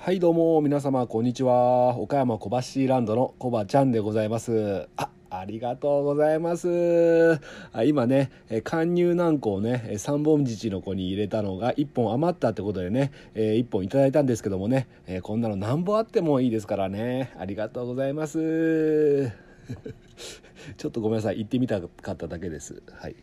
[0.00, 1.98] はいどうも皆様こんにちは。
[1.98, 2.48] 岡山小
[2.86, 4.88] 橋ランドのコバちゃんでございます。
[4.96, 7.40] あありがとうございます。
[7.72, 8.30] あ今ね
[8.62, 14.86] 貫入軟膏をね三本父の子に入れたのが1本余ったってことでね1本いただいたんですけどもね
[15.22, 17.34] こんなの何本あってもいいですからね。
[17.36, 19.28] ありがとうございます。
[20.78, 21.36] ちょっとごめんなさい。
[21.38, 22.82] 言ってみたかっただけです。
[22.92, 23.16] はい、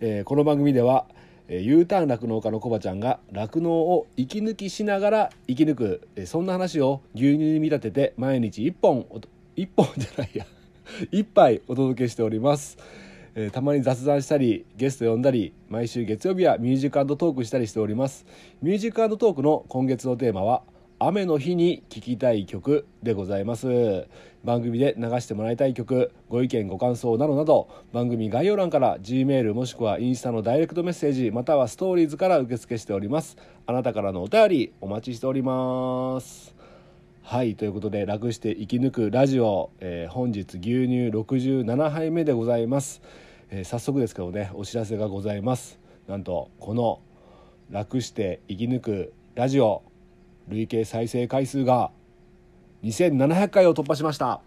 [0.00, 1.06] えー、この番組では
[1.48, 9.06] U ターン酪農家のコバちゃんが酪農を息抜きしながら生き抜くそんな話を牛乳に見立てて毎日1本
[9.56, 10.46] 1本じゃないや
[11.12, 12.78] 1杯お届けしております、
[13.34, 18.26] えー、たまに雑談したりゲスト呼んだり毎週月曜日はミュージックトークしたりしております。
[18.62, 20.62] ミュージックトークの今月のテーマは
[20.98, 24.06] 雨の日に聴きたい曲でございます。
[24.46, 33.36] 番組で流してもらいたい曲ご意見ご感想などなど番組概要欄から G メールもしくはインスタのダイレクトメッセージまたはストーリーズから受付しております。
[33.66, 36.54] あなたからのお便りお待ちしております。
[37.22, 43.02] はいということで楽して生き抜くラジオ、えー、本日牛乳67杯目でございます、
[43.50, 45.80] えー、早速ですけどねお知らせがございます。
[46.06, 47.00] なんとこの
[47.68, 49.82] 楽して生き抜くラジオ
[50.46, 51.90] 累計再生回数が
[52.82, 54.40] 2700回を突破しました。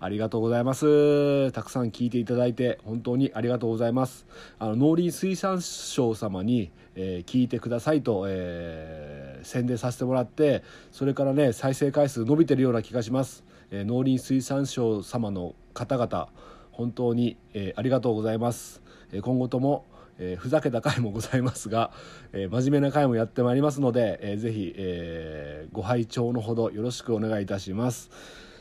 [0.00, 1.50] ありがとうございます。
[1.52, 4.26] たくさん聞いていただいて本当にありがとうございます。
[4.58, 16.28] あの農林水産省様に、えー、聞いてくださいと、えー、宣伝させてもらってそれからね再生回数伸びてるような気がします、えー、農林水産省様の方々
[16.70, 19.84] 本当に、えありがとうございます、え今後とも
[20.18, 21.92] えー、ふざけた回もございますが、
[22.32, 28.10] えー、真面目な回もやってまいりますので、えー、ぜひ、えー、ご拝聴のほどよろしくお願いいたします。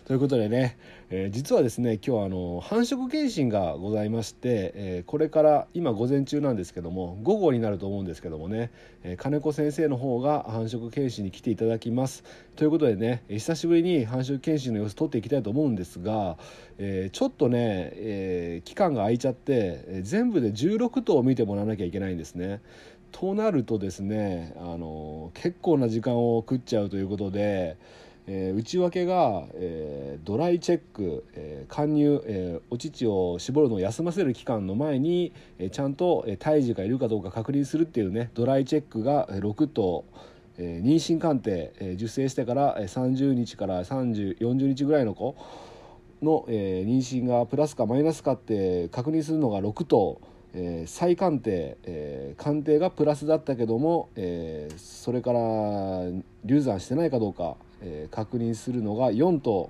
[0.08, 0.77] ということでね、
[1.09, 8.72] えー、実はですね今日あの繁殖検診がございまして、えー、これから今午前中なんですけども午後になると思うんですけどもね、
[9.03, 12.23] えー、金子先生の方が繁殖検診に来ていただきます
[12.55, 16.38] ということでね久しぶりに繁殖検診の様子撮っていきたいと思うんですが、
[16.77, 22.61] えちょっとね、え期間が空いちゃって、全部で16頭を見てもらわなきゃいけないんですね。
[23.11, 27.76] となるとですねあの結構な時間を食っちゃうということで。
[28.30, 40.04] えー、内訳が、えー、ドライチェック、えー、貫入、えー、お乳を絞るのを休ませる期間の前に、えー、ちゃんと、えー、胎児がいるかどうか確認するっていうねドライチェックが6と、
[40.58, 45.37] えー、妊娠鑑定、えー、受精してから30日から3040日ぐらいの子
[46.21, 50.20] の、えー、妊娠がプラスかマイナスかって確認するのが6と、
[50.54, 55.39] えー、再鑑定、えー、鑑定がプラスだったけども、えー、それから
[56.43, 59.70] 流産してないかどうかえー、確認するのが4頭。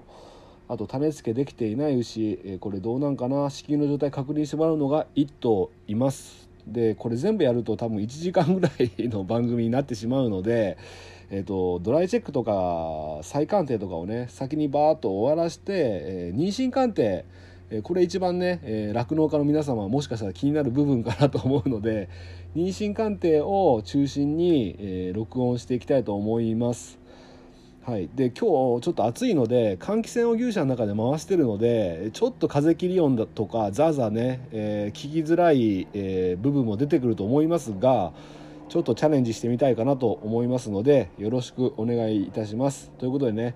[0.70, 3.50] あと種付けできていない牛、えー、これどうなんかな？
[3.50, 6.50] 子宮の状態確認してもらうのが1頭います。
[6.68, 10.78] でこれ全部やると多分1時間ぐらいの番組になってしまうので、
[11.30, 17.26] えーと、ドライチェックとか再鑑定とかをね先にバーッと終わらして、えー、妊娠鑑定。
[17.84, 22.08] これ一番ね酪農、家の皆様もしかしたら気になる部分かなと思うので
[22.56, 26.98] 妊娠鑑定を中心に、え、録音していきたいと思います。
[27.88, 38.12] はい、で今日ちょっと暑いので換気扇を牛舎の中で回してるのでちょっと風切り音だとかザーザーね、えー、聞きづらい、えー、部分も出てくると思いますが
[38.68, 42.92] ちょっとチャレンジしてみたいかなと思いますのでよろしくお願いいたします。
[42.98, 43.56] ということでね、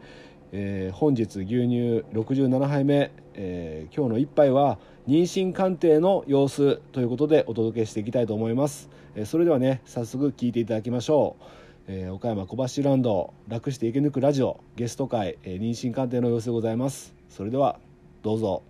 [0.53, 8.89] えー、本日牛乳67杯目、え今日の一杯は妊娠鑑定の様子ということでお届けしていきたいと思います。
[9.13, 11.70] えそれではね早速聞いていただきましょう。
[11.87, 17.13] えー、岡山小橋ランド楽して生き抜くラジオゲスト会、えー、妊娠鑑定の様子でございます。
[17.29, 17.79] それでは
[18.21, 18.61] どうぞ。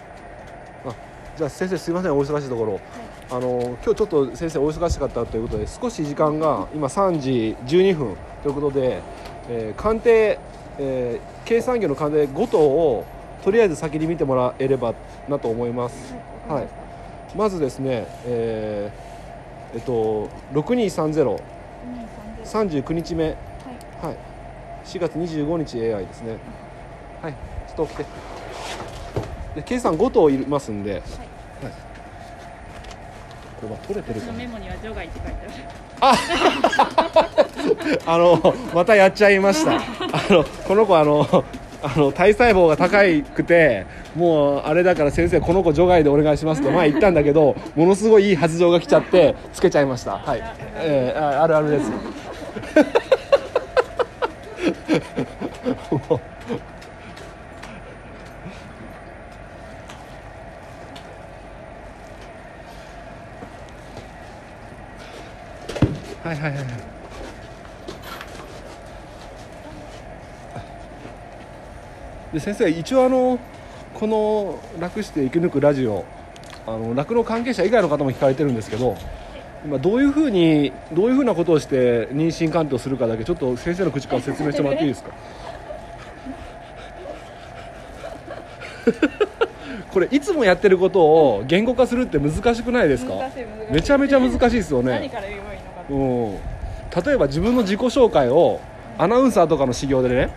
[0.00, 0.04] あ
[1.36, 2.82] じゃあ先生すいませんお忙しいところ、はい、
[3.30, 8.16] あの今日ちょっと先生お忙しかったということで少し時間が今3時12分。
[8.42, 9.00] ということで、
[9.48, 10.38] えー、鑑定、
[10.78, 13.06] えー、計算機の鑑定5頭を
[13.44, 14.94] とりあえず先に見てもらえれば
[15.28, 16.14] なと思います、
[16.48, 16.68] はい、はい、
[17.36, 19.11] まずですね、えー
[19.74, 21.40] えっと6230
[22.44, 23.34] 39日目、はい、
[24.06, 24.16] はい、
[24.84, 26.36] 4月25日 AI ですね。
[27.22, 27.32] はい。
[27.32, 28.04] ちょっと起きて。
[29.54, 31.10] で計算5頭いますんで、はい、はい、
[33.60, 35.36] これは取れてるかメモには除外って書いて
[36.00, 36.18] ある。
[38.06, 38.12] あ。
[38.14, 39.76] あのまたやっちゃいました。
[39.76, 39.80] あ
[40.30, 41.44] のこの子あの
[41.82, 43.02] あの体細胞が高
[43.34, 50.18] くてもうあれだから先生この子除外でお願いしますと前言ったんだけどものすごいいい発情が来ちゃってつけちゃいました。
[50.18, 50.42] はい、
[50.76, 51.90] えー、あるあるです。
[66.22, 66.81] はいはいはいはい
[72.32, 73.38] で先生一応あの
[73.94, 76.04] この楽して生き抜くラジオ
[76.66, 78.96] あの酪農関係者以外の方も聞かれてるんですけど
[79.64, 85.10] 今どういうふうにどういうふうなことをして妊娠鑑定をするかだけちょっと先生の口から説明してもらっていいですか？
[89.92, 93.14] これいつもやってることを言語化するって難しくないですか？
[93.70, 95.10] めちゃめちゃ難しいですよね。
[95.90, 96.38] うん、例
[97.12, 98.60] えば自分の自己紹介を
[98.98, 100.30] アナウンサーとかの修行でね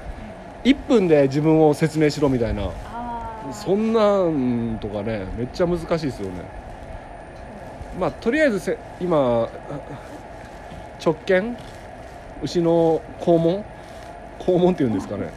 [0.65, 2.69] 1分で自分を説明しろみたいな。
[3.53, 6.41] そんなんとかねめっちゃ難しいですよね。
[7.99, 9.47] まあとりあえずせ今
[11.03, 11.55] 直径
[12.41, 13.63] 牛の肛門？
[14.39, 15.29] 肛門っていうんですかね。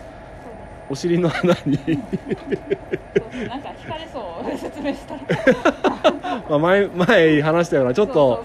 [0.88, 1.78] お尻の穴に。
[3.46, 4.58] なんか惹かれそう。
[4.58, 5.20] 説明したら。
[6.48, 8.44] まあ前前話したようなちょっと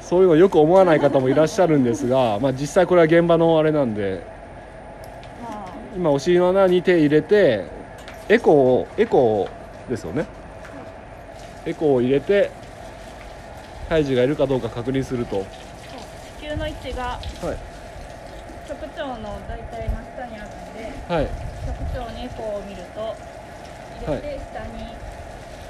[0.00, 4.41] そういうのよく思わない方もいらっしゃるんですが、まあ、実際これは現場のあれなんでまあ
[5.94, 7.66] 今お尻の穴に手入れて
[8.28, 10.26] エコーをエコーですよね。
[11.66, 12.50] エコーを入れて
[13.88, 15.44] 胎児がいるかどうか確認すると。
[16.38, 17.22] 子宮の位置がはい。
[18.68, 21.28] 直腸の大体真下にあるんではい。
[21.94, 23.14] 直腸にエコーを見ると
[24.06, 24.96] 入れて下に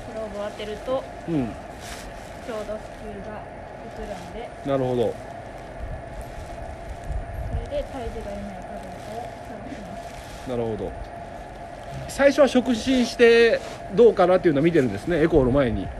[0.06, 1.48] プローブを当てるとうん。
[2.46, 3.42] ちょうど子宮が
[3.98, 4.70] 映るんで。
[4.70, 5.14] なるほど
[7.72, 9.96] で胎児がいないかどうま
[10.44, 10.92] すなるほど。
[12.08, 13.60] 最初は触診して
[13.94, 15.22] どうかなっていうのは見てるんですね。
[15.22, 15.82] エコーの前に。
[15.84, 15.92] やっ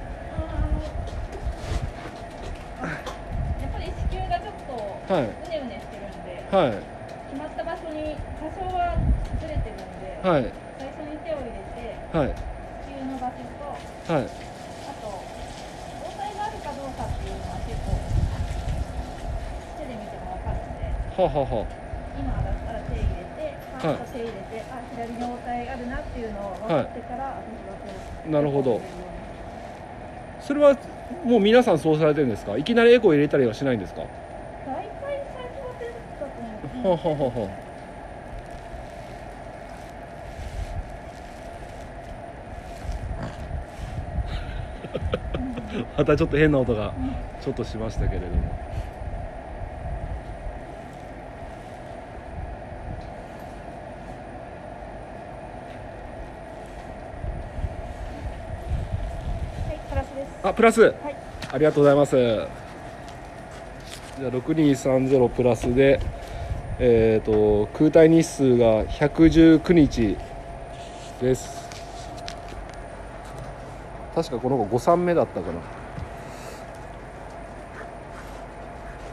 [3.72, 5.22] ぱり子宮がちょっとはい。
[5.24, 5.32] うね
[5.64, 6.72] うねしてるんではい。
[6.76, 8.92] 決まった場所に多少は
[9.40, 10.52] ずれてるんで、はい。
[10.76, 12.28] 最初に手を入れてはい。
[12.28, 14.28] 子宮の場所とはいあ
[15.00, 17.96] と状態があるかどうかっていうのは結構
[19.78, 20.60] 手で見ても分かる
[21.28, 21.66] んでははは
[22.18, 27.90] 今だったら手入れてパッと手入れて、あ左に応対あるなっていうのを分かってから、私はこ
[28.26, 28.30] う。
[28.30, 28.80] なるほど。
[30.40, 30.76] それは
[31.24, 32.56] もう皆さんそうされてるんですか？
[32.56, 34.00] いきなりエコー入れたりはしないんですか？
[34.00, 34.08] は
[34.66, 34.90] 大体
[35.34, 36.24] 最初は手だと
[36.82, 37.48] 思う、ははは
[45.96, 46.92] またちょっと変な音が
[47.40, 48.32] ちょっとしましたけれども
[59.68, 60.82] はいプラスですあプラス。
[60.82, 60.94] はい。
[61.50, 62.14] ありがとうございます。
[62.14, 65.98] じゃあ6230プラスで
[66.78, 70.18] えっ、と空体日数が119日
[71.22, 71.62] です。
[74.14, 75.60] 確かこの子5産目だったかな。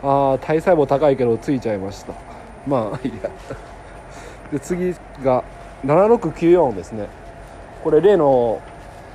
[0.01, 2.13] ああ体細胞高いけどついちゃいました。
[2.67, 3.29] まあい いや。
[4.51, 4.93] で次
[5.23, 5.45] が
[5.85, 7.07] 7694ですね。
[7.81, 8.59] これ例の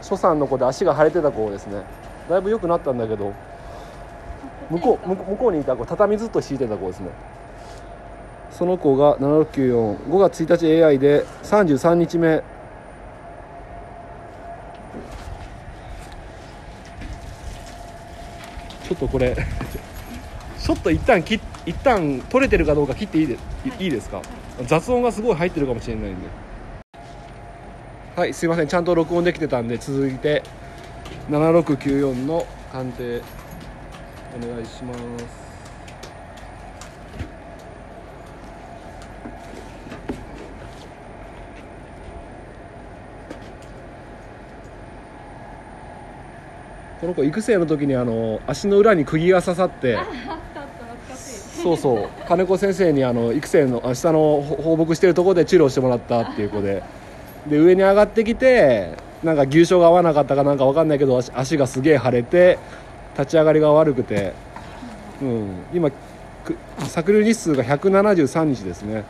[0.01, 1.83] 初産の子で足が腫れてた子ですね
[2.29, 3.33] だいぶ良くなったんだけど
[4.71, 7.09] 向こう向こうにいた子畳ずっと敷いてた子ですね。
[8.51, 12.43] その子が7694 5月1日 AI で33日目。
[18.89, 19.35] ちょっとこれ
[20.59, 23.39] ちょっと一旦切っ一旦取れてるかどうか切っていいで、い。
[23.85, 24.21] いいですか？
[24.67, 26.17] 雑音がすごい入ってるかもしれないんで。
[28.17, 28.69] はいすいません。
[28.69, 30.43] ちゃんと録音できてたんで続いて
[31.31, 33.23] 7694の鑑定
[34.37, 35.45] お願いします。
[47.01, 49.99] この子育成の時にあの足の裏に釘が刺さって
[51.63, 52.09] そうそう。
[52.27, 56.83] 金子先生にあの育成のあ下のほ放牧してるところで治療してもらったっていう子で。
[57.47, 58.93] で上に上がってきて
[59.25, 62.59] なんか牛症が合わなかったかなんか分かんないけど足足がすげえ腫れて
[63.19, 64.35] 立ち上がりが悪くて、
[65.23, 69.05] うん、今く搾乳日数が173日ですね。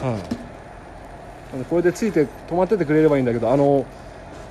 [0.00, 0.14] はい、
[1.54, 3.84] あのこれでついて止まっててくれればいいんだけどあの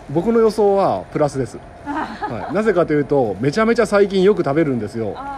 [0.09, 5.13] 僕の予想はプラスです、 はい、なぜかというとめちゃめちゃ最近よく食べるんですよ。
[5.15, 5.38] あ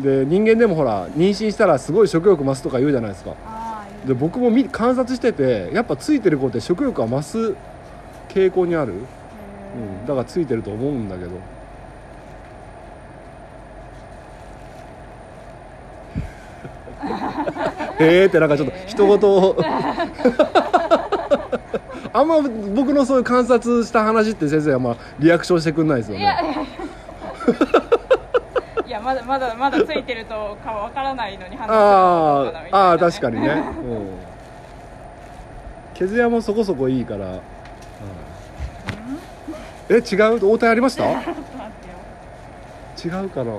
[0.00, 3.32] で人間でもほら妊娠したらすごい食欲増すとか言うじゃないですか
[4.06, 7.56] で僕も見観察しててやっぱついてる子って食欲が増す
[8.28, 11.30] 傾向にある、うん、だからついてると思うんだけど。
[17.98, 19.56] へえってなんかちょっと人事を。
[22.12, 22.40] あんま
[22.74, 26.66] 僕のそういう観察した話って先生はまあリアクションしてくんないですよね
[29.08, 32.68] まだまだまだついてるとかわからないのに話するのかなみたいなね。
[32.72, 34.08] あああ確かにね、うん、
[35.94, 37.40] 毛艶もそこそこいいから、はい
[39.90, 40.46] え違う？
[40.46, 41.04] 応対ありました？
[43.02, 43.52] 違うかな？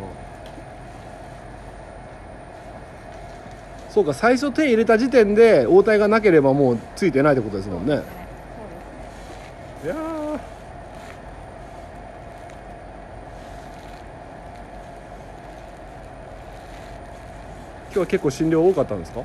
[3.90, 7.96] そうか最初手入れた時点で応対がなければもうついてないってことですもんね。
[7.96, 8.04] ね。
[9.84, 9.96] いや
[17.90, 19.22] 今日は結構診療多かったんですか？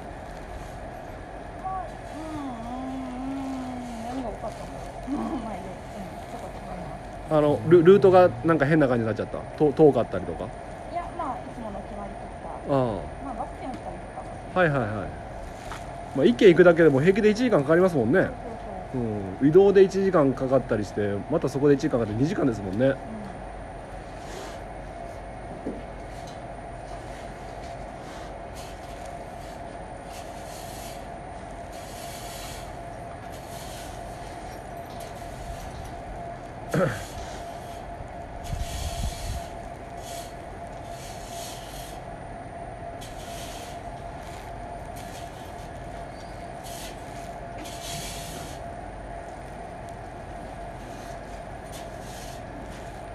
[7.31, 10.45] あのルルートがなんか変な感じになっちゃったと遠かったりとか
[10.93, 14.89] いやまあいつもの決まりとかあまあワクチン打ったりとかはいはいはい
[16.17, 18.13] まあ一軒行くだけでも平気で1時間かかりますもん。
[18.13, 18.31] ねそう
[18.93, 19.03] そう
[19.43, 19.49] うん。
[19.49, 22.79] 移動で1時間かかったりしてまたそこで1時間かかって2時間ですもん。
[22.79, 22.95] ねうん。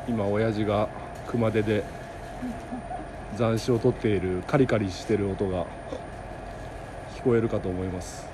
[0.08, 0.88] 今親父が
[1.28, 1.84] 熊手で
[3.36, 5.66] 残暑を取っているカリカリしてる音が
[7.18, 8.29] 聞こえるかと思います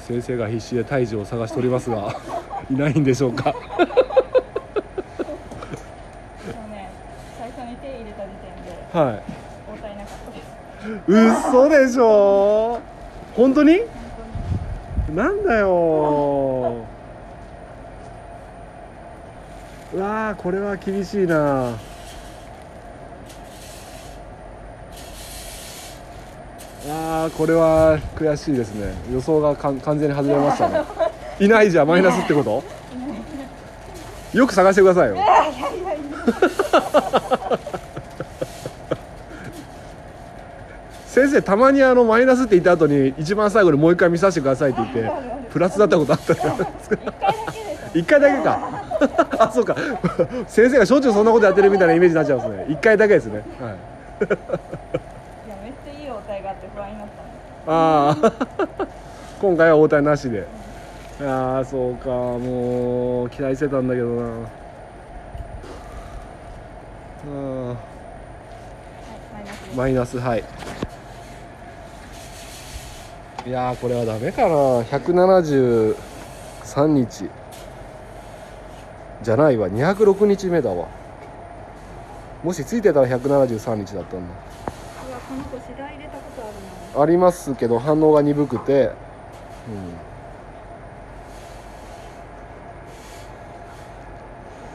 [0.00, 2.14] 今先生が必死で胎児を探しておりますが
[2.70, 3.50] いないんでしょうか？
[3.50, 3.54] ね。
[7.38, 10.38] 最初に手入れた時点では応対なかったで
[11.04, 11.12] す。
[11.12, 11.14] い
[11.50, 12.80] 嘘でしょ？
[13.36, 13.78] 本当に？
[13.78, 13.86] 本
[15.06, 15.16] 当に。
[15.16, 15.68] なんだよ。
[19.92, 21.72] うわーこれは厳しいな
[26.92, 28.92] あーこれは悔しいですね。
[29.12, 30.82] 予想が完全に外れましたね。
[31.38, 32.64] いないじゃんマイナスってこと？
[34.36, 35.16] よく探してくださいよ。
[41.06, 45.12] 先生たまにあのマイナスって言った後に一番最後にもう一回見させてくださいって言って
[45.50, 46.34] プラスだったことあった。
[46.34, 46.96] じゃないですか
[47.94, 49.40] 一回だけでしょ一回だけか。
[49.46, 49.76] あそうか。
[50.46, 52.74] 先生がしょっちゅうそんなことやってるみたいなイメージになっちゃうんですね。
[52.74, 53.42] 一回だけですね。
[53.60, 53.74] はい
[57.66, 58.32] ああ
[59.40, 60.46] 今回は応対なしで。
[61.22, 62.08] ああそうか。
[62.08, 64.22] もう期待してたんだけどな。
[67.26, 67.76] うん
[69.76, 70.44] マイナスはい。
[73.46, 74.48] いやこれはダメかな。
[74.82, 77.30] 173日。
[79.22, 79.68] じゃないわ。
[79.68, 80.88] 206日目だわ。
[82.42, 84.26] もしついてたら173日だったんだ。
[85.08, 86.22] うわこの子次第入れたこ
[86.96, 88.90] ありますけど反応が鈍くて、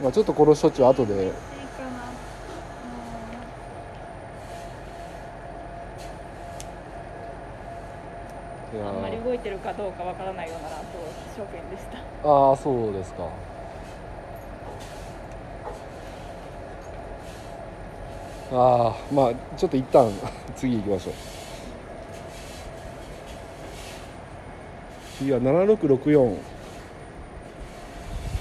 [0.00, 1.32] ん、まあちょっとこの処置は後で。
[8.76, 10.84] あんまりー動いてるかどうかわからないような乱闘
[11.34, 12.28] 証券でした。
[12.28, 13.24] ああそうですか。
[18.52, 20.10] ああまあちょっと一旦
[20.56, 21.35] 次行きましょう
[25.18, 26.36] 次は7664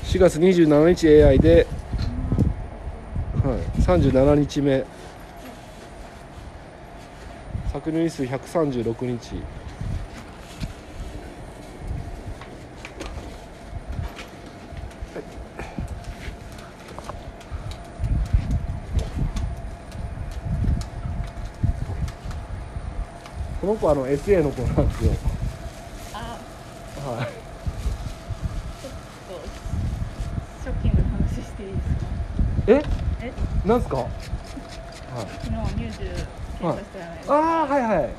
[0.04, 1.68] 4月27日 AI で、
[3.44, 4.86] はい、37日目。
[7.74, 9.42] 搾乳日数136日。
[23.66, 25.12] この子あの SA の子なんですよ
[26.14, 26.38] あ
[27.10, 27.26] はい
[28.80, 28.92] ちょっ
[29.28, 29.48] と
[30.64, 32.06] ショッキングな話していいですか
[32.68, 32.84] え
[33.28, 33.98] えなんすか？
[33.98, 34.08] はい
[35.44, 36.18] 昨日乳児検
[36.62, 37.18] 査したじゃない。
[37.18, 38.10] ですか、ああはいはい。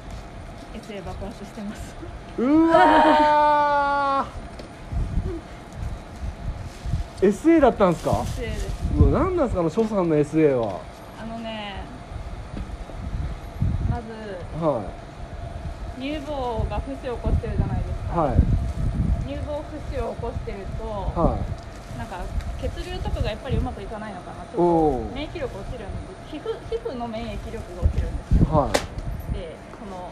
[0.83, 1.95] SA 爆発してます。
[2.38, 7.29] うわー。
[7.31, 8.67] SA だったんですか？SA です。
[8.99, 9.61] うわ何なんですか？
[9.61, 10.81] あの所さんの SA は。
[11.23, 11.83] あのね
[13.91, 14.03] まず
[14.65, 14.83] は
[15.99, 18.37] 乳房が節を起こしてるじゃないですか、いはい。
[19.26, 21.38] 乳房節を起こしてると、は
[21.97, 22.19] なんか
[22.61, 24.57] 血流とかがやっぱりうまくいかないのかなと
[25.15, 26.17] 免疫力落ちるんです。
[26.27, 28.73] 皮膚皮膚の免疫力が落ちるんですよ、はい、
[29.33, 30.11] でこの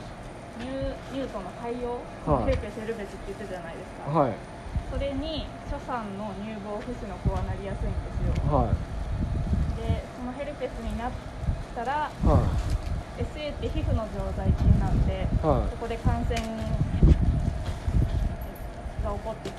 [0.63, 1.99] ニュニュートンの対応
[2.47, 4.33] ヘルペスセルベスって言ってたじゃないですか、はい、
[4.95, 8.79] それに初産の乳房不死の子はなりやすいんですよ、はい、
[9.83, 11.13] でそのヘルペスになっ
[11.75, 12.47] たら、は
[13.19, 16.39] い、SA って皮膚の常在菌なんで、はい、そこで感染
[19.03, 19.51] が起こって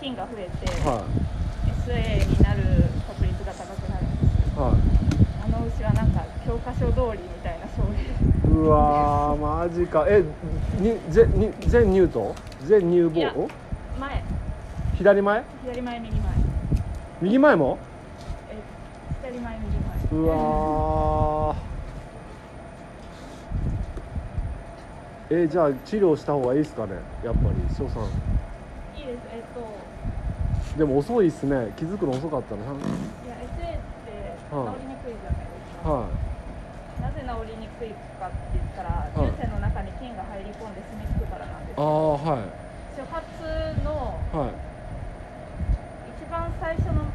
[0.00, 1.43] 菌が増えて、はい。
[1.84, 2.60] 末になる
[3.06, 4.16] 確率が高くなるんで
[4.52, 4.74] すはい。
[5.44, 10.06] あの牛はなんか教科書通りみたいな症例うわーマジか。
[10.08, 10.22] え
[10.80, 12.34] に全に全ニュート？
[12.66, 13.50] 全ニューボー？
[14.00, 14.24] 前。
[14.96, 15.44] 左前？
[15.64, 16.32] 左前右前。
[17.20, 17.78] 右前も？
[18.50, 18.56] え
[19.22, 20.22] 左前右前。
[20.22, 21.56] うわ
[25.30, 26.92] え、じゃあ治療した方がいいですかね？
[27.24, 28.02] やっぱり翔さん。
[28.98, 29.18] いいです。
[29.32, 29.60] えっと
[30.76, 31.72] でも遅いっすね。
[31.76, 36.10] 気づくの遅かったな、いや SA って治りにくいじゃないですか、は
[36.98, 42.64] い、なぜ治りにくいかって言ったら乳線、はい、の中に菌が入り込んで住み着くからなんですああはい。
[42.94, 43.22] 初発
[43.82, 44.54] の、はい、
[46.10, 47.06] 一番最初の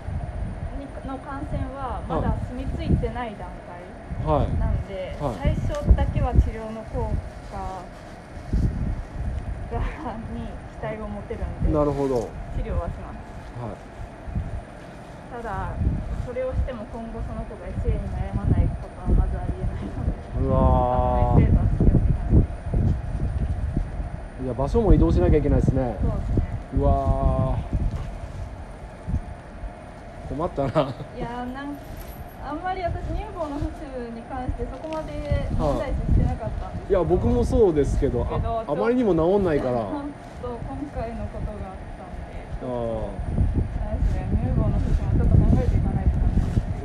[1.07, 3.81] の感染はまだ住み着いてない段階
[4.59, 7.11] なんで、はい、最初だけは治療の効
[7.49, 7.81] 果
[10.35, 10.47] に
[10.77, 12.29] 期待を持てるんでなるほど。
[12.57, 13.28] 治療はします。
[13.59, 13.75] はい。
[15.35, 15.75] ただ
[16.25, 21.41] それをしても今後その子が性に悩まないことはまずありえないのでうわー。
[24.43, 24.47] い。
[24.49, 25.97] や場所も移動しなきゃいけないですね。
[26.01, 26.41] そうですね。
[26.77, 27.59] うわ
[30.29, 30.69] 困ったな。
[31.15, 31.77] いやーなん
[32.41, 39.83] あんまり私乳房の府中に関してそこまで問題視してなかったんですけど、いや僕もそうですけどああまりにも治んないから。
[39.83, 40.11] 本
[40.41, 40.57] 当今
[40.95, 41.75] 回のことが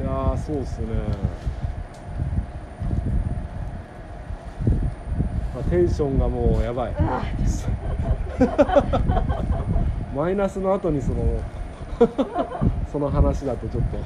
[0.03, 0.87] いやそうっすね、
[5.55, 6.95] まあ、テンションがもうやばい。
[10.15, 11.41] マイナスの後にその
[12.93, 13.99] その話だとちょっと。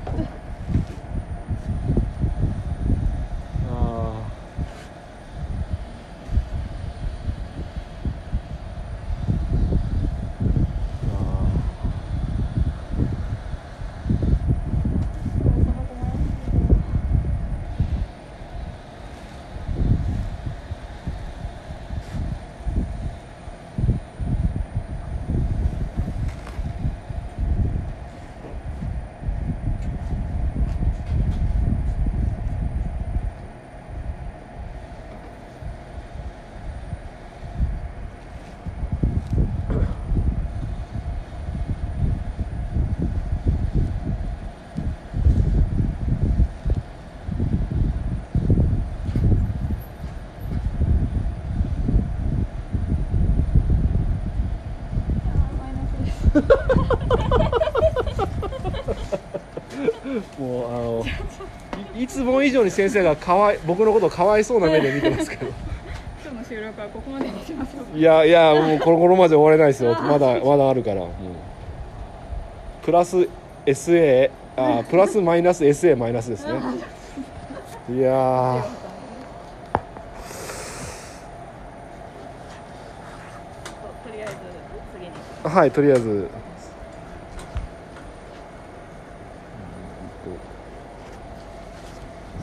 [62.49, 65.47] 以上に先生がかわい僕のことかわいそうな目で見てますけど。
[66.23, 69.95] 今日の収録はここまでにしましいやいやもうこの頃まで終われないですよ。
[69.95, 71.07] まだまだあるから、
[72.83, 73.29] プラス
[73.67, 76.55] SA あプラスマイナス SA マイナスですね。
[77.95, 78.13] いや
[85.45, 86.29] はいとりあえず。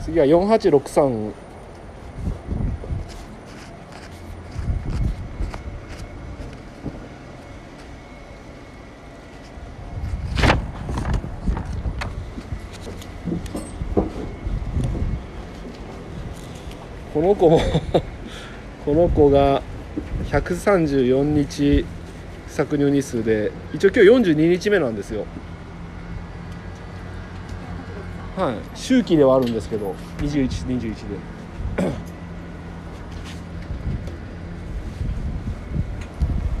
[0.06, 1.32] 次は4863
[17.12, 17.60] この子も
[18.86, 19.60] この子が
[20.30, 21.84] 134日
[22.48, 25.26] 搾乳日数で一応今日42日目なんですよ。
[28.36, 30.96] はい、周期ではあるんですけど2121で。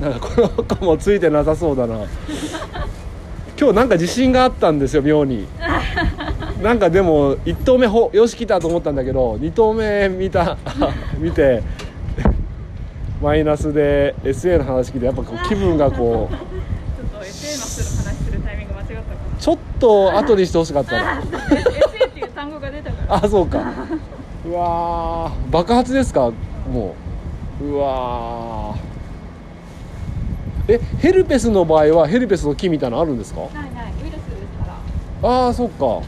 [0.00, 1.96] なんかこの子もついてなさそうだな。
[3.58, 5.46] 今日なんか自信があったんですよ妙に。
[6.62, 10.56] なんかでも1投目ほよし来たと思ったんだけど2投目見た
[11.18, 11.62] 見て
[13.22, 16.55] マイナスで SA の話聞いてやっぱこう気分がこう
[19.38, 21.24] ちょっと後にしてほしかったな SA
[22.08, 23.24] っていう単語が出たから。
[23.24, 23.60] あそうか。
[24.48, 26.30] うわ爆発ですか？
[26.72, 26.94] も
[27.60, 27.64] う。
[27.64, 28.74] うわ
[30.68, 33.40] えヘルペスの場合はヘルペスの木みたいなあるんですか？
[33.40, 33.92] ないない。
[34.04, 34.76] ウイルスですか
[35.22, 35.28] ら。
[35.30, 36.00] ああそっか。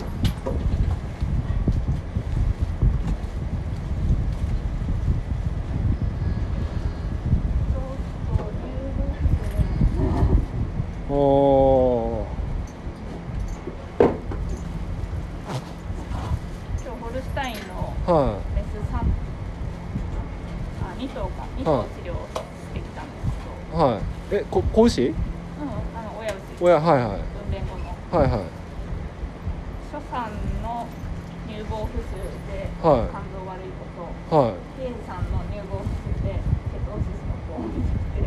[24.88, 25.14] 牛うん
[25.94, 27.20] あの親牛親はいはい。
[27.20, 27.20] 分
[27.52, 27.92] 娩後の。
[28.20, 28.40] はいはい。
[29.92, 30.86] 初産の
[31.46, 32.16] 乳房浮腫
[32.48, 33.12] ではい。
[33.12, 33.84] 肝臓悪いこ
[34.30, 34.36] と。
[34.36, 34.52] はい。
[34.80, 37.04] ケイさんの乳房浮腫でケトー。
[37.04, 38.24] シスの子を見てき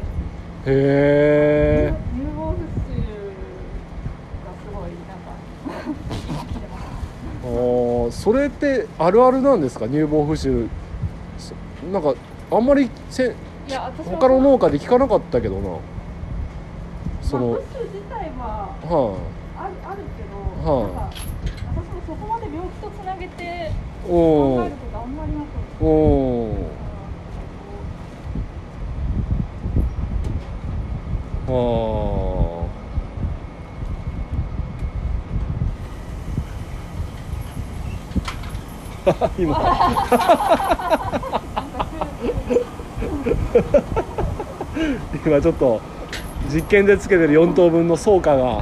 [0.65, 0.71] て。
[0.71, 2.61] へえ乳房浮腫
[4.45, 5.33] がすごいなんか
[5.65, 6.81] 生きてます。
[7.43, 9.87] あーそれってあるあるなんですか？
[9.87, 10.67] 乳房浮腫
[11.39, 11.55] そ
[11.91, 12.13] なんか
[12.51, 13.33] あんまりせ
[13.67, 15.69] いや私は他の農家で聞かなかったけどな
[17.31, 17.69] そのま自
[18.09, 19.17] 体はは
[19.57, 19.69] あ。
[19.69, 20.35] るあるけど、
[20.69, 21.09] はいなんか
[21.73, 23.45] 私もそこまで病気とつなげてい
[24.05, 25.53] 考えることあんまりなくて。
[25.79, 26.55] おー。
[31.47, 31.51] あ。
[39.11, 39.55] ー 今。
[45.25, 45.81] 今ちょっと
[46.53, 48.61] 実験でつけてる4等分の倉価が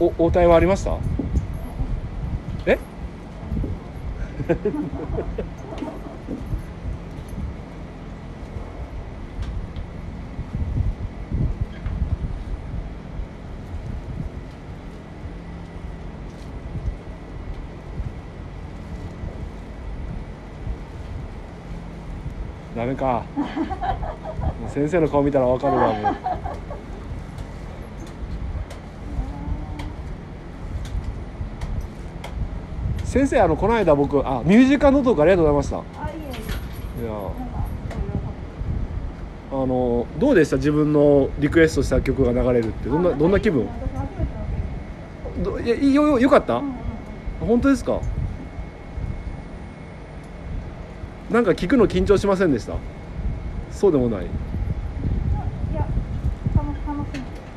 [0.00, 0.98] おお応対はありました
[2.66, 2.78] え
[22.76, 23.24] ダメか。
[24.68, 26.35] 先生の顔見たらわかるわもう。
[33.06, 35.76] 先生あのこの間僕あミュージカルノートありがとうございました。
[35.76, 35.80] い
[37.06, 37.12] や。
[39.48, 40.56] あのどうでした？
[40.56, 42.88] 自分のリクエストした曲が流れるって。
[42.88, 43.68] どんなどんな気分？
[45.42, 46.60] どいやよよよかった？
[47.40, 48.00] 本当ですか？
[51.30, 52.74] なんか聞くの緊張しませんでした？
[53.70, 54.26] そうでもない。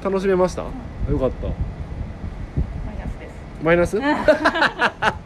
[0.01, 0.69] 楽しめました、よ
[1.19, 1.47] かった。
[3.63, 3.99] マイナスです。
[3.99, 5.13] マイナス？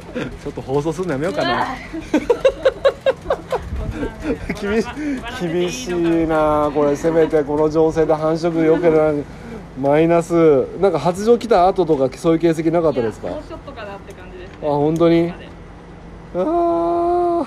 [0.42, 1.66] ちょっと放送するのやめようかな。
[4.60, 4.88] 厳し
[5.40, 6.96] 厳しいなこれ。
[6.96, 9.12] せめてこの情勢で繁殖よけるな
[9.80, 10.66] マイナス。
[10.80, 13.28] なんか発情来た後とかそういう形跡なかったですか？
[13.28, 14.56] いやもうちょっとかなって感じですね。
[14.62, 15.32] あ本当に？
[16.34, 17.46] あー。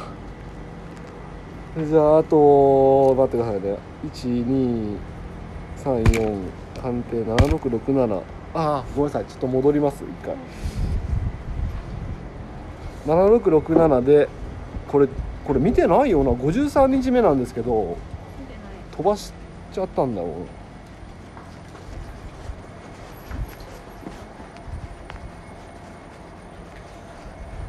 [1.90, 3.78] じゃああと待ってくださいね。
[6.04, 6.36] 1234
[6.82, 8.22] 判定7667
[8.54, 9.26] あーごめんなさい。
[9.26, 10.36] ちょっと戻ります一回
[13.08, 14.30] 7667で
[14.88, 15.08] これ
[15.46, 17.98] これ見てないよな53日目なんですけど。
[18.98, 19.32] 飛ばし
[19.72, 20.32] ちゃったんだろう。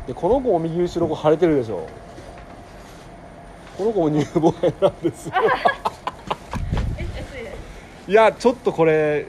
[0.09, 1.87] でこの子も右後ろこ腫れてるでしょ。
[3.77, 5.35] この子も乳房炎なんですよ。
[8.09, 9.27] いやちょっとこれ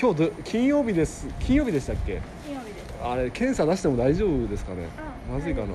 [0.00, 1.26] 今日ど金曜日です。
[1.38, 2.22] 金曜日でしたっけ？
[2.46, 2.94] 金曜日です。
[3.04, 4.88] あれ検査出しても大丈夫ですかね？
[4.96, 5.68] あまずいかな。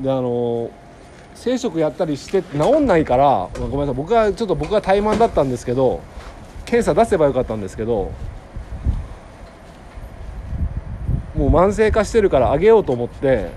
[0.00, 0.70] であの
[1.34, 3.94] 生殖やったりして治んないからごめんなさい。
[3.94, 6.00] 僕はちょっと僕は怠慢だったんですけど
[6.64, 8.10] 検査出せばよかったんですけど
[11.36, 13.50] もう慢性化してるからあげようと思って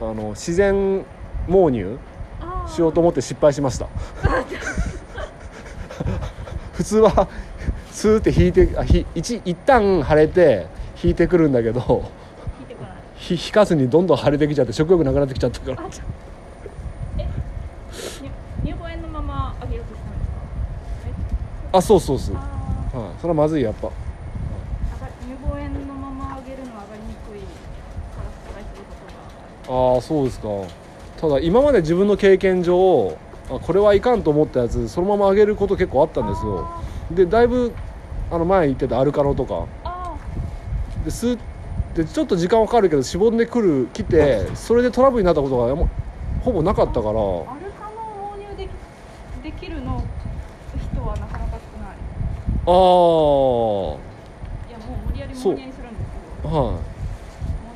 [0.00, 1.04] あの自然
[1.46, 1.98] 盲乳
[2.68, 3.86] しようと思って失敗しました。
[6.72, 7.28] 普通は
[7.92, 10.66] スーって引いてあひ一一旦腫れて
[11.02, 12.10] 引いてくるんだけど
[13.22, 15.88] ひ引かずにどんどん腫れてきちゃって食欲なくなってきちゃったから。
[21.74, 23.86] あ、そうそうそう、はい、あそれはまずいやっぱ。
[23.86, 23.94] あ、あ
[25.24, 27.40] げるのは上がりにくい
[28.12, 29.78] から失敗することが。
[29.78, 29.94] ある。
[29.94, 30.48] ああそうですか。
[31.20, 33.16] ただ今まで自分の経験上
[33.48, 36.68] あこれはいかんと思ったやつそのままあげること結構あったんですよ。
[37.12, 37.72] でだいぶ
[38.32, 39.66] あの前言ってたアルカロとか。
[41.04, 41.38] でスー
[41.94, 45.88] でちょっと時間はかかるけどしぼんでくる来てそれでトラブルになったことがも
[46.40, 47.12] ほぼなかったから。
[47.12, 48.70] アルカノを導入でき
[49.44, 50.02] できるの
[50.92, 51.96] 人はなかなか少ない。
[51.96, 52.72] ああ
[54.68, 55.52] いやもう無理やりそう。
[55.52, 56.10] 盲乳にするんです
[56.42, 56.56] けど。
[56.56, 56.72] はい。
[56.72, 56.80] 盲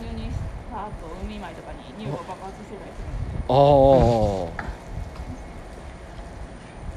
[0.01, 0.37] 乳にし
[0.71, 0.91] た後
[1.23, 3.47] 海米とかに乳が爆発してたりするんで。
[3.49, 3.53] あ
[4.63, 4.67] あ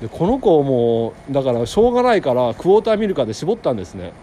[0.02, 4.14] でこの子もだからしょうがないからクォーターミルカーで絞ったんですね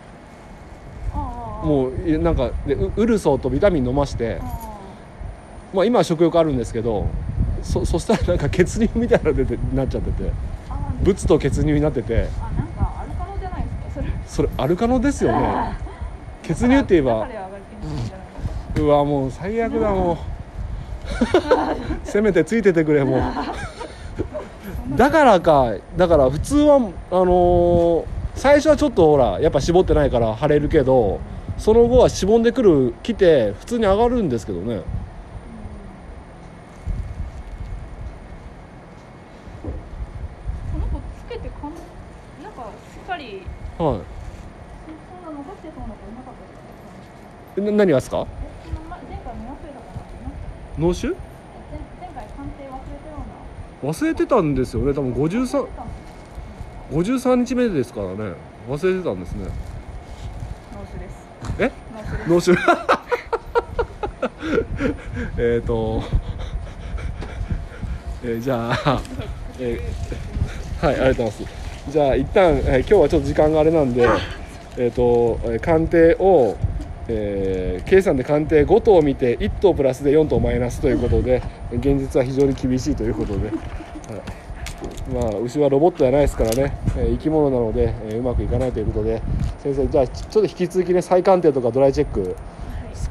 [1.66, 4.78] もういなんかでウウルソーとビタミン飲ましてあ
[5.74, 7.08] まあ今は食欲あるんですけど
[7.62, 10.30] そそしたらなんか血乳みたいなの出てなっちゃってて
[10.70, 14.08] ああブツと血乳になっててあなんかアルカノじゃないですかそれ。
[14.26, 15.76] それアルカノですよね。
[16.44, 17.28] 血乳って言えば
[18.76, 20.16] うわもう最悪だもう。
[22.04, 23.20] せめてついててくれもう。
[24.96, 26.76] だからかだから普通は
[27.10, 28.04] あのー
[28.36, 31.20] 最初はちょっとほらやっぱ絞ってないから腫れるけど
[31.58, 34.74] その後はしぼんでくる来て普通に上がるんですけどね。
[34.76, 34.80] は
[43.92, 43.98] い。
[43.98, 44.00] なかっ
[45.56, 45.78] たです
[47.58, 47.58] か？
[47.58, 48.26] いな何がですか？
[50.78, 51.14] 脳腫？
[53.82, 54.92] 忘れてたんですよね。
[54.92, 58.34] 多分忘れ 53, てたんです53日目ですからね。
[58.68, 59.48] 忘れてたんですね
[62.26, 62.86] 脳腫です脳腫
[65.38, 66.02] えっと
[68.24, 69.02] えーじゃあ、
[69.60, 71.66] えーはいありがとうございます。
[71.90, 74.06] じゃあ一旦、えー今日はちょっと時間があれなんで
[74.76, 76.56] えっ、と鑑定を
[77.08, 83.50] えー計算で鑑定5頭見て1頭プラスで4頭マイナスということで現実は非常に厳しいということで、
[85.16, 89.22] まあ牛はロボットじゃないですからね、えー生き物なので、えーうまくいかないということで。
[89.62, 92.36] 先生じゃあちょっと引き続きね再鑑定とかドライチェック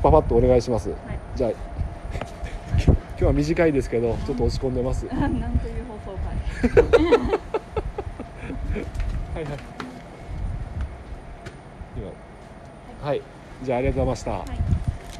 [0.01, 0.89] パパッとお願いします、
[1.35, 5.05] じゃあ今日は短いですけどちょっと落ち込んでます。
[5.11, 5.37] なんと
[5.67, 6.83] いう放送回
[9.33, 9.59] はいはい。
[11.97, 13.21] 今はい。
[13.63, 14.41] じゃあありがとうございました、はい。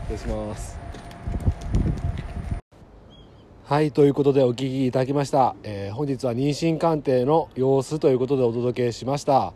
[0.10, 0.85] 失礼します
[3.68, 9.54] はいということでお聞きいただきました、えー本日は妊娠鑑定の様子ということでお届けしました。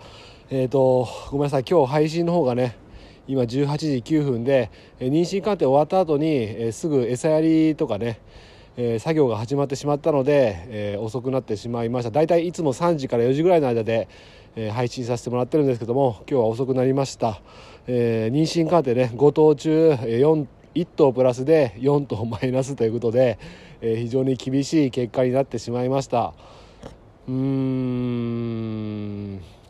[0.49, 1.63] えっ、とごめんなさい。
[1.63, 2.75] 今日配信の方がね
[3.27, 8.19] 今18時9分で、えー妊娠鑑定終わった後に、えーすぐ餌やりとかね
[8.77, 12.09] えー作業が始まってしまったので、えー遅くなってしまいました。
[12.09, 14.07] 大体いいつも3時から4時ぐらいの間で、
[14.55, 17.43] えー配信させてもらってるんですけども今日は遅くなりました、
[17.85, 23.37] えー妊娠鑑定ね5頭中えー4 1頭プラスで4頭マイナスということで、
[23.81, 26.33] えー非常に厳しい結果になってしまいました。
[27.27, 28.29] うーん。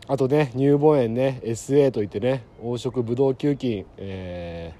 [0.07, 4.73] あとね乳房炎ね SA といってね黄色ブドウ球菌、え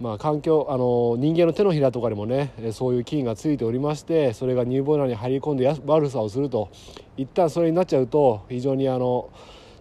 [0.00, 6.70] ーまあ、環境あの人間の手のひらとかにもねそういう菌がついておりましてそれが乳房内に入り込んでや悪さをすると
[7.16, 9.28] 一旦それになっちゃうと非常にあの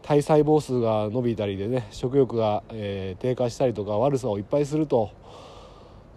[0.01, 5.11] 体細胞数が伸びたりでね食欲が、えー低下したりとか悪さをいっぱいすると、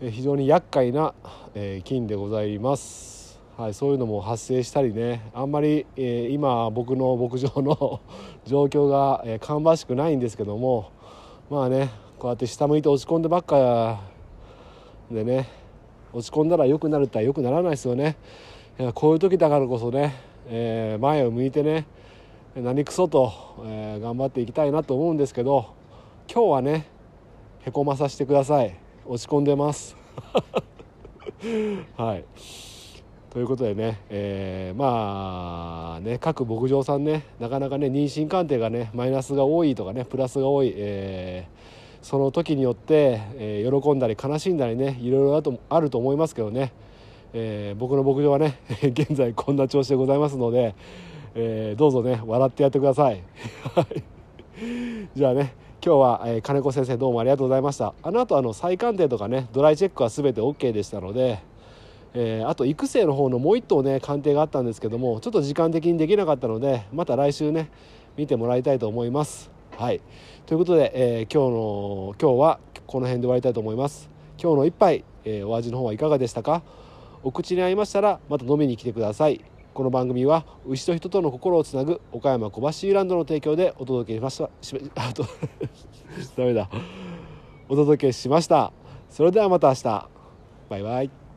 [0.00, 1.12] 非常に厄介な、
[1.54, 3.38] え菌でございます。
[3.58, 5.30] はい、そういうのも発生したりね。
[5.34, 8.00] あんまり、え今僕の牧場の
[8.46, 10.88] 状況が、え芳しくないんですけども。
[11.50, 14.00] まあねこうやって下向いて落ち込んでばっか
[15.10, 15.48] でね
[16.12, 18.16] 落ち込んだら良くなるって良くならないですよね。
[18.94, 20.14] こういう時だからこそね、
[20.48, 21.86] え前を向いてね
[22.56, 23.30] 何クソと、
[23.66, 25.74] え頑張っていきたいなと思うんですけど
[26.32, 26.86] 今日はね
[27.66, 28.79] へこまさせてください。
[29.06, 29.96] 落ち込んでます。
[31.96, 32.24] はい。
[33.30, 46.72] ということでね、えーまあね各牧場さんねなかなかね妊娠鑑定がねマイナスが多いとかねプラスが多い、えーその時によって、えー喜んだり悲しんだりねいろいろあとあると思いますけどね、
[47.34, 50.74] え僕の牧場はね 現在こんな調子でございますので、
[51.34, 53.22] えどうぞね笑ってやってください。
[53.76, 54.02] はい。
[55.14, 57.94] じゃあね今日は、えー金子先生どうもありがとうございました。
[58.02, 61.38] あの後あの再鑑定とかねドライチェックは全て OK でしたので、
[62.12, 67.70] えーあと育成の方のもう一頭ね鑑定があったんですけどもちょっと時間的にできなかったのでまた来週ね
[68.18, 69.50] 見てもらいたいと思います。
[69.78, 70.02] はい。
[70.44, 74.10] ということで、えー今日の今日はこの辺で終わりたいと思います。
[74.38, 76.62] 今日の一杯、えお味の方はいかがでしたか？
[77.22, 79.40] お口に合いましたらまた飲みに来てください。
[79.72, 84.50] この番組は牛と人との心をつなぐ岡山小橋ランドの提供でお届けしました。
[84.60, 85.24] しあと
[86.36, 86.68] ダメだ。
[87.68, 88.72] お届けしました。
[89.08, 90.08] それではまた明日。
[90.68, 91.29] バイバイ。